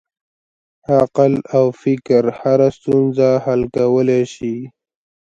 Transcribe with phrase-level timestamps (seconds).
[0.99, 4.55] عقل او فکر هره ستونزه حل کولی شي.